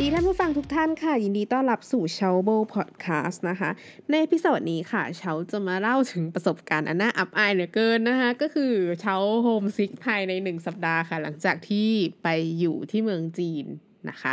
[0.00, 3.70] ดีท่านผู้ฟังทุกท่านค่ะ ยินดีต้อนรับสู่เชาโบพอดแคสต์นะคะ
[4.10, 11.88] ในพิโซดนี้ค่ะเชาจะมาเล่าถึงประสบการณ์อันน่าอับอายเหลือเกินนะคะ ก็คือเชา homesick ภายในหนึ่งสัปดาห์ค่ะ หลังจากที่
[12.22, 13.64] ไปอยู่ที่เมืองจีน
[14.10, 14.32] นะคะ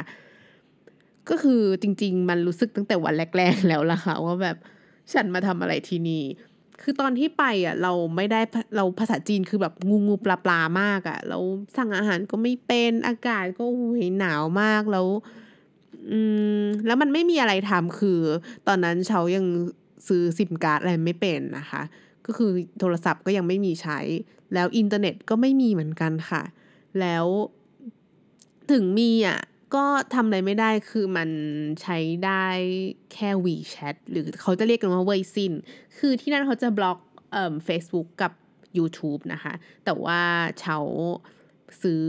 [1.29, 4.57] ก็คือจริง ๆ มันรู้สึกตั้งแต่วันแรก ๆ แล้วล่ะค่ะ ว่าแบบ
[5.13, 6.23] ฉันมาทำอะไรที่นี่
[6.81, 8.41] คือตอนที่ไปอะเราไม่ได้
[8.75, 11.37] เราภาษาจีนคือแบบงูงูปลาปลามากอะ เรา
[11.77, 15.07] สั่งอาหารก็ไม่เป็นอากาศก็หูยหนาวมากแล้ว
[16.11, 16.19] อื
[16.61, 18.19] มแล้วมันไม่มีอะไรทำคือ
[18.67, 19.45] ตอนนั้นเชายัง
[20.07, 21.81] ซื้อซิมการ์ดอะไรไม่เป็นนะคะ
[22.25, 23.99] ก็คือโทรศัพท์ก็ยังไม่มีใช้
[24.53, 26.43] แล้วอินเทอร์เน็ตก็ไม่มีเหมือนกันค่ะ
[26.99, 27.25] แล้ว
[28.71, 29.39] ถึงมีอะ
[29.75, 31.29] ก็ทำอะไรไม่ได้คือมัน
[31.81, 32.45] ใช้ได้
[33.13, 35.53] แค่ WeChat หรือเขาจะเรียกกันว่าเวยซิน
[35.97, 36.99] คือที่นั่นเขาจะบล็อก
[37.31, 38.31] เอ่อ Facebook กับ
[38.77, 39.53] YouTube นะคะ
[39.85, 40.21] แต่ว่า
[40.59, 40.77] เรา
[41.81, 42.05] ซื้อ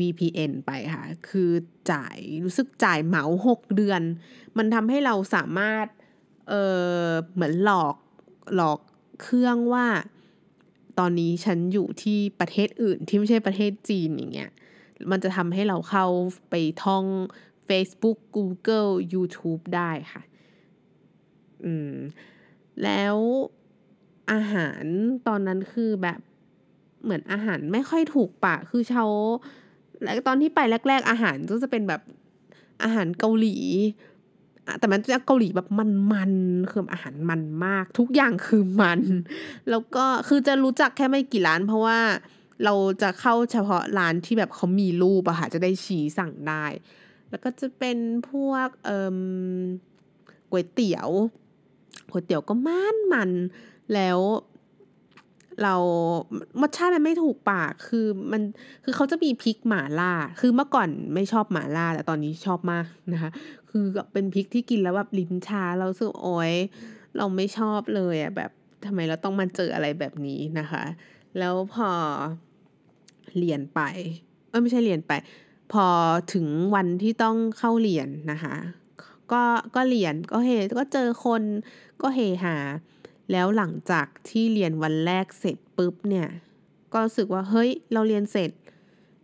[0.00, 1.50] VPN ไปค่ะ คือ
[1.92, 4.02] จ่ายรู้สึกจ่ายเหมาหกเดือน
[4.56, 5.86] มันทำให้เราสามารถ
[6.48, 6.54] เอ
[7.04, 7.96] อเหมือนหลอก
[8.54, 8.78] หลอก
[9.22, 9.86] เครื่องว่า
[10.98, 14.50] ตอนนี้ฉันอยู่ที่ประเทศอื่นที่ไม่ใช่ประเทศจีนอย่างเงี้ย
[15.10, 16.06] มันจะทำให้เราเข้า
[16.50, 16.54] ไป
[16.84, 17.04] ท่อง
[17.68, 20.22] Facebook Google YouTube ได้ค่ะ
[21.64, 21.94] อืม
[22.82, 23.16] แล้ว
[24.32, 24.84] อาหาร
[25.26, 26.20] ตอนนั้นคือแบบ
[27.02, 29.04] เหมือนอาหารไม่ค่อยถูกปากคือเชา
[30.02, 32.00] แล้วตอนที่ไปแรก ๆ อาหารก็จะเป็นแบบ
[32.82, 33.56] อาหารเกาหลี
[34.78, 35.68] แต่มันจะเกาหลีแบบ
[36.12, 39.00] มันๆคืออาหารมันมาก ทุกอย่างคือมัน
[39.70, 42.00] แล้วก็คือจะรู้จักแค่ไม่กี่ร้าน เพราะว่า
[42.64, 46.64] เราจะเข้าเฉพาะร้านที่แบบเขามีรูปอะค่ะจะได้ชี้สั่งได้
[47.30, 47.98] แล้วก็จะเป็น
[48.30, 49.18] พวกเอ่อ
[50.50, 51.08] ก๋วยเตี๋ยว
[52.10, 53.30] ก๋วยเตี๋ยวก็มันมัน
[53.94, 54.18] แล้ว
[55.62, 55.74] เรา
[56.60, 58.42] รสชาติมันไม่ถูกปากคือมัน
[58.84, 63.30] คือเขาจะมีพริกหมาล่า คือเมื่อก่อนไม่ชอบหมาล่าแต่ตอนนี้ชอบมากนะคะ
[63.70, 66.52] คือเป็นพริกที่กินแล้วแบบลิ้นชาเราสึกโอ้ย
[67.16, 68.50] เราไม่ชอบเลยอะแบบ
[68.86, 70.84] ทำไมเราต้องมาเจออะไรแบบนี้นะคะ
[71.38, 71.90] แล้วพอ
[73.38, 73.80] เรียนไป
[74.48, 75.12] เออไม่ใช่เรียนไป
[75.72, 75.86] พอ
[76.34, 78.54] ถึงวันที่ต้องเข้าเรียนนะคะ
[79.32, 79.42] ก็
[79.74, 81.42] ก็เรียนก็เฮก็เจอคน
[82.02, 82.56] ก็เฮฮา
[83.30, 86.28] แล้วหลังจากที่เรียนวันแรกเสร็จปุ๊บเนี่ย
[86.92, 88.50] ก็รู้สึกว่าเฮ้ย เราเรียนเสร็จ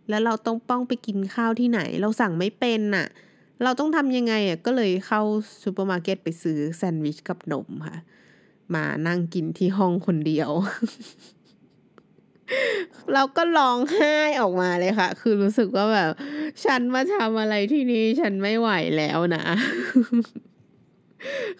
[0.09, 3.07] แล้วเราต้องต้องไปกินข้าวที่ไหน เราสั่งไม่เป็นน่ะ
[3.63, 5.21] เราต้องทำยังไงอะก็เลยเข้า
[5.63, 7.97] ซูเปอร์มาร์เก็ตไปซื้อแซนด์วิชกับนมค่ะ
[8.75, 10.49] มานั่งกินที่ห้องคนเดียว
[13.13, 16.11] เราก็ร้องไห้ออกมาเลยค่ะ คือรู้สึกว่าแบบ
[16.65, 19.43] ฉันมาทำอะไรที่นี่ฉันไม่ไหวแล้วนะ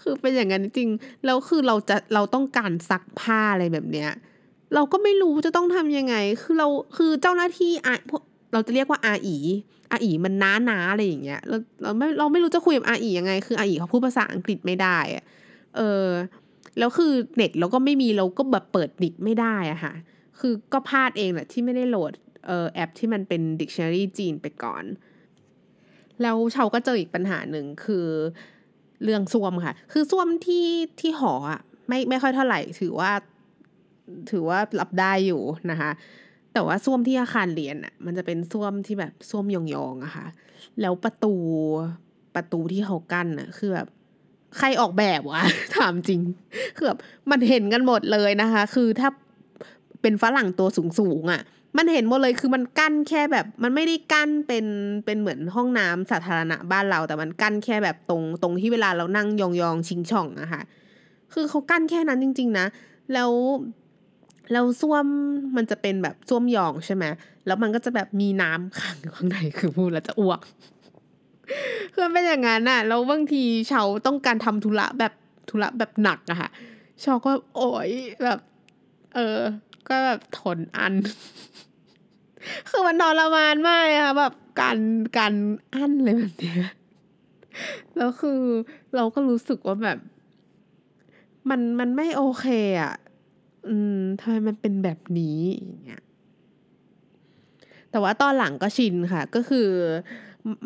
[0.02, 0.90] คือเป็นอย่างนั้นจริง
[1.26, 4.12] แล้วคือเราจะเราต้องการซักผ้าอะไรแบบเนี้ย
[4.76, 7.96] เราก็ไม่รู้จะต้องทำยังไง คือเราคือเจ้าหน้าที่อะ
[8.54, 9.38] เราจะเรียกว่าอาอี
[9.92, 15.24] อาอีมันน้านาอะไรอย่างเงี้ยเราเราไม่เราไม่รู้จะคุยกับอาอียังไง คืออาอีเขาพูดภาษาอังกฤษไม่ได้อะ
[15.78, 16.08] เออ
[16.80, 19.94] แล้วคือเน็ตเราก็ไม่มีเราก็แบบเปิดดิกไม่ได้อะค่ะ
[20.40, 22.14] คือก็พลาดเองแหละที่ไม่ได้โหลด
[22.48, 24.84] เออแอปที่มันเป็น dictionary จีนไปก่อน
[26.22, 28.08] แล้วเชาก็เจออีกปัญหาหนึ่งคือ
[29.04, 30.66] เรื่องส้วมค่ะ คือส้วมที่
[31.00, 33.12] ที่หออะไม่ไม่ค่อยเท่าไหร่ ถือว่า
[34.32, 35.92] ถือว่ารับได้อยู่นะคะ
[36.54, 40.28] แต่ว่าส้วมที่อาคารเรียนอะ มันจะเป็นส้วมที่แบบส้วมยองๆอะค่ะ
[40.82, 41.34] แล้วประตู
[42.36, 43.88] ประตูที่เขากั้นอะคือแบบ
[44.58, 45.44] ใครออกแบบวะ
[45.76, 46.22] ถามจริง
[46.76, 47.00] คือแบบ
[47.32, 49.10] มันเห็นกันหมดเลยนะคะ คือถ้า
[50.02, 50.68] เป็นฝรั่งตัว
[51.00, 51.42] สูงๆอะ
[51.78, 54.66] มันเห็นหมดเลยคือมันกั้นแค่แบบ มันไม่ได้กั้นเป็น
[55.06, 60.62] เป็นเหมือนห้องน้ำสาธารณะบ้านเรา แต่มันกั้นแค่แบบตรงตรงที่เวลาเรานั่งยองๆชิงช่องอะค่ะ
[61.34, 62.66] คือเขากั้นแค่นั้นจริง ๆ นะ
[63.14, 63.32] แล้ว
[64.52, 65.06] แล้วส้วม
[65.56, 67.06] มันจะเป็นแบบส้วมยองใช่ไหม
[67.46, 70.40] แล้วมันก็จะแบบมีน้ำขังอยู่ข้างในคือพูดแล้วจะอ้วก
[71.94, 75.14] คือเป็นอย่างนั้นอะแล้วบางทีชาวต้องการทำธุระแบบ
[75.50, 76.50] ธุระแบบหนักอะค่ะ
[77.04, 77.90] ชาวก็โอย
[78.24, 78.40] แบบ
[79.16, 79.40] เออ
[79.90, 80.94] ก็แบบทนอัน
[82.80, 84.78] คือมันทรมานมากค่ะแบบการ
[85.18, 85.34] การ
[85.74, 86.62] อั้นเลยแบบเนี้ย
[87.98, 88.42] แล้วคือ
[88.96, 89.98] เราก็รู้สึกว่าแบบ
[91.50, 92.46] มันมันไม่โอเค
[92.82, 92.94] อะ
[93.68, 96.02] อืมทำไมมันเป็นแบบนี้อย่างเงี้ย
[97.92, 99.68] แต่ว่าตอนหลังก็ชินค่ะ ก็คือ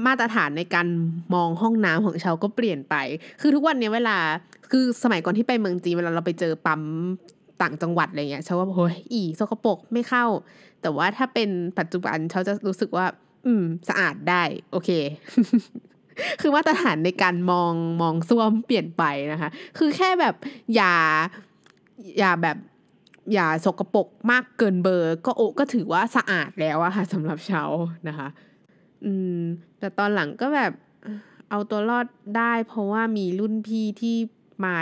[0.05, 0.87] มาตรฐานในการ
[1.33, 2.95] มองห้องน้ำของชาวก็เปลี่ยนไป
[3.41, 4.17] คือทุกวันนี้เวลา
[4.71, 6.81] คือสมัยก่อนที่ไปเมืองจีนเวลาเราไปเจอปั๊ม
[7.63, 10.25] ต่างจังหวัดอะไรเงี้ยเชาว่าโอ้ยอีสกปรกไม่เข้า
[10.81, 11.49] แต่ว่าถ้าเป็น
[11.79, 13.05] ปัจจุบันเชาจะรู้สึกว่า
[13.45, 14.89] อืม สะอาดได้ โอเค
[16.41, 20.35] คือมาตรฐานในการมองมองซ่วมเปลี่ยนไปนะคะ คือแค่แบบ
[20.75, 20.93] อย่า
[22.19, 22.57] อย่าแบบ
[23.33, 27.63] อย่าสกปรกมากเกินเบอร์ ก็โอก็ถือว่าสะอาดแล้วอะค่ะสำหรับเชา
[28.07, 28.27] นะคะ
[29.05, 29.39] อืม
[29.79, 30.73] แต่ตอนหลังก็แบบ
[31.49, 32.07] เอาตัวรอด
[32.37, 34.15] ได้ เพราะว่ามีรุ่นพี่ที่
[34.63, 34.75] มา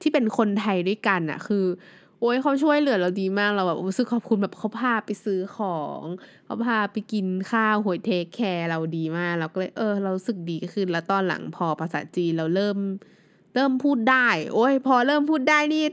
[0.00, 1.64] ที่เป็นคนไทยด้วยกันอะคือ
[2.24, 6.00] อ้ยเขาช่วยเหลือเราดีมากเราแบบรู้สึกขอบคุณแบบเขาพาไปซื้อของ
[6.44, 12.76] เขาพาไปกินข้าวหวยเทคแคร์เราดีมากเราก็เลยเออ เราสึกดีขึ้นแล้วตอนหลังพอภาษาจีนเราเริ่ม
[13.54, 15.84] เริ่มพูดได้ โอ้ยพอเริ่มพูดได้นี่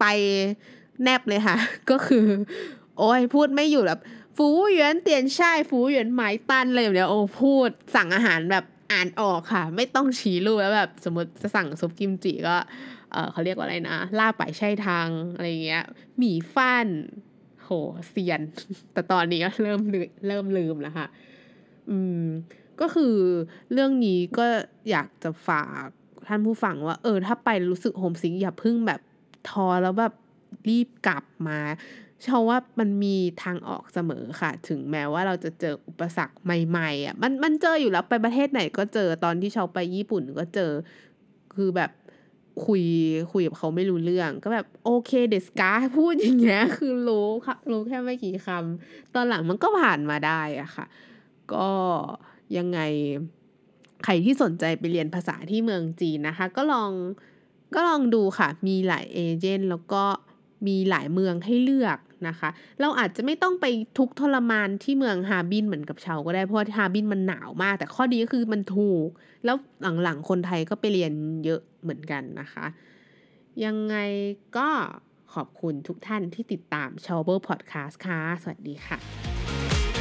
[0.00, 0.04] ไป
[1.02, 1.56] แนบเลยค่ะ
[1.90, 2.26] ก็คือ
[2.98, 4.00] โอ้ยพูดไม่อยู่แบบ
[4.36, 12.56] ฟูเหวียนเตียนช่ายฟูเหวียนหมายตันอะไรแบบเนี้ยโอ้พูดสั่งอาหารแบบอ่านออกค่ะ ไม่ต้องชี้รูปแล้วแบบสมมติจะสั่งซุปกิมจิก็
[13.12, 15.84] เออเขาเรียกว่าอะไรนะ ล่าบไปใช่ทางอะไรเงี้ย
[16.18, 16.88] หมีฟัน
[17.62, 17.68] โห
[18.08, 18.40] เซียน
[18.92, 19.80] แต่ตอนนี้ก็เริ่ม
[20.28, 21.06] เริ่มลืมแล้วค่ะ
[21.90, 22.24] อืม
[22.80, 23.16] ก็คือ
[23.72, 24.46] เรื่องนี้ก็
[24.90, 25.86] อยากจะฝาก
[26.28, 29.00] ท่านผู้ฟังว่า เออ ถ้าไปรู้สึกโฮมซิงอย่าพึ่งแบบ
[29.48, 30.14] ท้อแล้วแบบ
[30.68, 31.58] รีบกลับมา
[32.20, 40.70] เชื่อว่ามันมีทางออกเสมอค่ะ ถึงแม้ว่าเราจะเจออุปสรรคใหม่ๆอะมันมันเจออยู่แล้วไปประเทศไหนก็เจอตอนที่เชาไปญี่ปุ่นก็เจอ
[41.54, 41.90] คือแบบ
[42.66, 42.84] คุย
[43.32, 50.86] คุยกับเขาไม่รู้เรื่อง ก็แบบโอเคเดสกาพูดอย่างเงี้ย คือรู้ค่ะรู้แค่ไม่กี่คำตอนหลังมันก็ผ่านมาได้อะค่ะ
[51.54, 51.70] ก็
[52.56, 52.80] ยังไง
[54.04, 56.90] ใครที่สนใจไปเรียนภาษาที่เมืองจีนนะคะ ก็ลอง
[57.74, 60.02] ก็ลองดูค่ะ มีหลายเอเจนต์แล้วก็
[60.66, 61.98] มีหลายเมืองให้เลือก
[62.28, 62.48] นะคะ
[62.80, 63.66] เราอาจจะไม่ต้องไป
[63.98, 69.08] ทุกทรมานที่เมืองฮาบินเหมือนกับชาวก็ได้เพราะฮาบินมันหนาวมาก แต่ข้อดีก็คือมันถูก
[69.44, 69.56] แล้ว
[70.02, 71.12] หลังๆคนไทยก็ไปเรียน
[71.44, 72.66] เยอะเหมือนกันนะคะ
[73.64, 73.96] ยังไง
[74.56, 74.68] ก็
[75.34, 78.98] ขอบคุณทุกท่านที่ติดตาม s h o w b l e Podcast ค่ะ สวัสดีค่ะ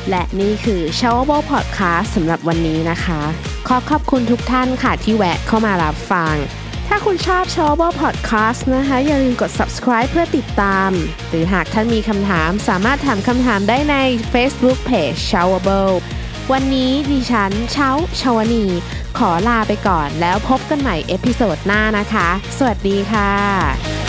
[0.10, 3.22] และนี่คือ s h o w b l e Podcast สำหรับวันนี้นะคะ
[3.68, 6.36] ขอขอบคุณทุกท่านค่ะที่แวะเข้ามารับฟัง
[6.94, 10.92] ถ้าคุณชอบ s h o w b l e Podcast นะคะ อย่าลืมกด subscribe เพื่อติดตาม
[11.30, 13.96] หรือหากท่านมีคำถามสามารถถามคำถามได้ใน
[14.34, 15.96] Facebook Page s h o w b l e
[16.52, 17.90] วันนี้ดิฉันเช้า
[18.22, 18.66] ชาวนี
[19.18, 24.00] ขอลาไปก่อนแล้วพบกันใหม่เอพิโซดหน้านะคะ สวัสดีค่ะ